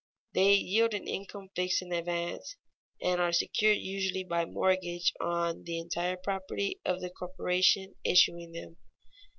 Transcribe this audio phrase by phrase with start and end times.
[0.33, 2.55] They yield an income fixed in advance,
[3.03, 8.77] and are secured usually by mortgage on the entire property of the corporation issuing them.